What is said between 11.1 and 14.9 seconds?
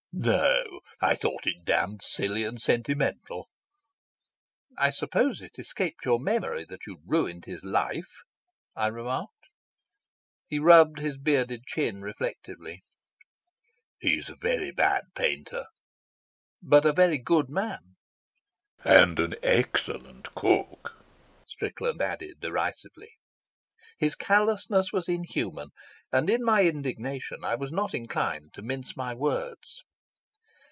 bearded chin reflectively. "He's a very